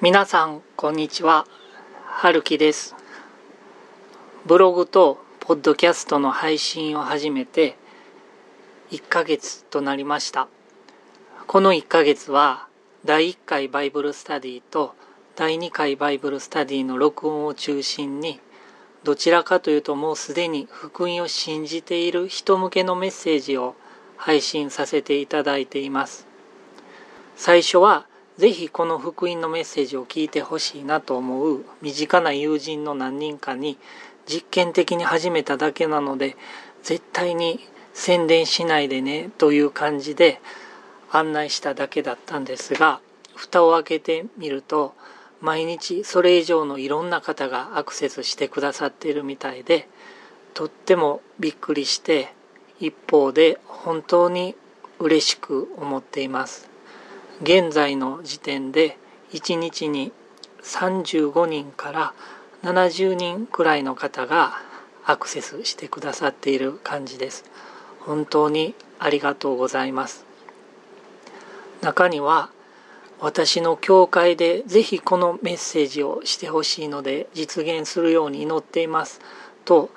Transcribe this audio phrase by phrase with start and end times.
[0.00, 1.44] 皆さんこんにちは。
[2.04, 2.94] 春樹です。
[4.46, 7.76] ブログとポッドキャストの配信を始めて
[8.92, 10.46] 1ヶ月となりました。
[11.48, 12.68] この1ヶ月は
[13.04, 14.94] 第1回バイブルスタディと
[15.34, 18.38] 第2回バイブルスタディの録音を中心に
[19.02, 23.74] どちらかというともうすでに福音を信じている人向けのメッセージを
[24.16, 26.28] 配信させていただいています。
[27.34, 28.06] 最初は
[28.38, 33.78] ぜひこの福音のメッセージを聞いてほしいなと思う身近な友人の何人かに
[34.26, 36.36] 実験的に始めただけなので
[36.84, 37.58] 絶対に
[37.94, 40.40] 宣伝しないでねという感じで
[41.10, 43.00] 案内しただけだったんですが
[43.34, 44.94] 蓋を開けてみると
[45.40, 49.88] 毎日それ以上のいろんな方がアクセスしてくださっているみたいで
[50.54, 52.32] とってもびっくりして
[52.78, 54.54] 一方で本当に
[55.00, 56.77] 嬉しく思っています。
[57.42, 58.98] 現在の時点で
[59.32, 60.12] 1日に
[60.62, 62.14] 35人から
[62.62, 64.54] 70人くらいの方が
[65.04, 67.44] アクセスしてくださっている感じです。
[68.00, 70.24] 本当にありがとうございます。
[71.80, 72.50] 中には
[73.20, 79.20] 私の教会でぜひこのメッセージをしてほしいので実現するように祈っています。
[79.64, 79.90] と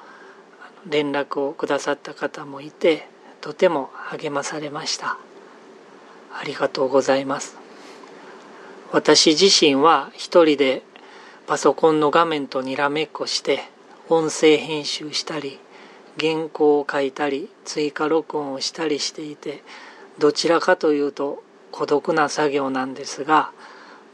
[0.87, 3.07] 連絡をくださった方もいて
[3.41, 5.17] とても励まされました。
[6.33, 7.57] ありがとうございます。
[8.91, 10.83] 私自身は一人で
[11.47, 13.63] パソコンの画面とにらめっこして
[14.09, 15.59] 音声編集したり
[16.19, 19.63] 原稿を書いたり追加録音をしたりしていて
[20.19, 23.51] どちらかというと孤独な作業なんですが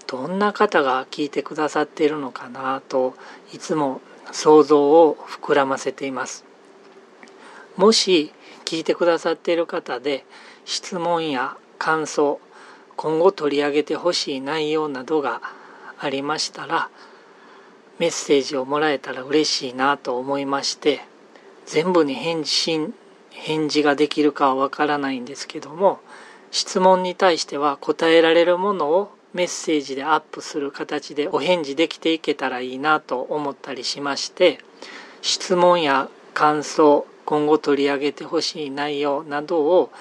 [0.06, 3.16] どんな方が聞いてくださっているのかなと
[3.54, 4.00] いつも
[4.32, 6.45] 想像を膨らませています。
[7.76, 8.32] もし
[8.66, 10.26] 聞いてくださっている方で
[10.66, 12.39] 質問や感想
[12.95, 15.42] 今後取り上げてほしい内容などが
[16.00, 16.89] ありましたら
[18.00, 21.02] メッセージをもらえたら嬉しいなと思いまして
[21.66, 22.94] 全部に返信
[23.32, 25.99] 返事ができるかはわからないんですけども
[26.52, 34.59] 質問に対しては答えられるものをメッセージでアップする形でお返事できていけたらいいなと思ったりしまして
[35.21, 39.92] 質問や感想今後取り上げてほしい内容などを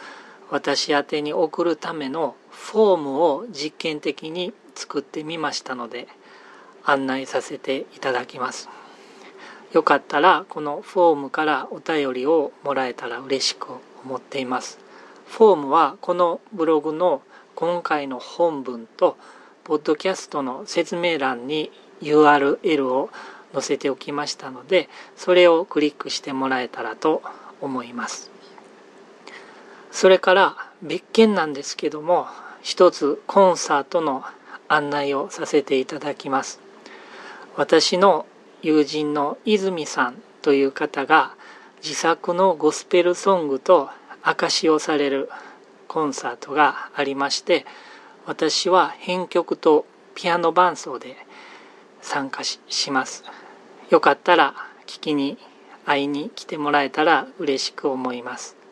[0.51, 6.07] 私宛に送るためのフォームを実験的に作ってみましたので
[6.85, 8.69] 案内させていただきます。
[9.73, 13.67] よかったらこのフォームからお便りをもらえたら嬉しく
[14.05, 14.79] 思っています。
[15.27, 17.23] フォームはこのブログの
[17.57, 19.17] 今回の本文と
[19.65, 23.11] ポッドキャストの説明欄に URL を
[23.53, 27.23] 載せておきましたのでそれをクリックしてもらえたらと
[27.61, 28.36] 思います。
[29.97, 32.27] それから別件なんですけども
[32.61, 34.25] 一つコンサートの
[34.69, 36.61] 案内をさせていただきます。
[37.57, 38.27] 私の
[38.61, 41.35] 友人の泉さんという方が
[41.83, 43.89] 自作のゴスペルソングと
[44.23, 45.31] 証しをされる
[45.89, 47.65] コンサートがありまして
[48.27, 51.17] 私は編曲とピアノ伴奏で
[52.03, 53.25] 参加します。
[53.89, 54.53] よかったら
[54.87, 55.39] 聞きに
[55.87, 58.66] 会いに来てもらえたら嬉しく思います。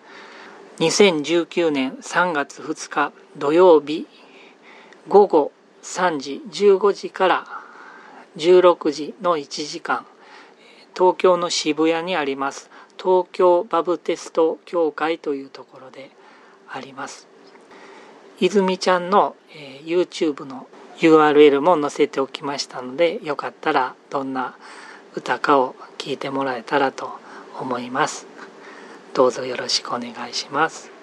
[0.78, 4.08] 2019年3月2日土曜日
[5.06, 5.52] 午後
[5.84, 7.46] 3時15時から
[8.36, 10.04] 16時の1時間
[10.92, 12.70] 東京の渋谷にあります
[13.00, 16.10] 東京バブテスト協会というところで
[16.68, 17.28] あります。
[18.40, 20.66] 泉ちゃんの、えー、YouTube の
[20.98, 24.56] URL も載せておきましたのでよかったらどんな
[25.14, 27.12] 歌かを聴いてもらえたらと
[27.60, 28.33] 思います。
[29.14, 30.93] どうぞよろしくお願いします。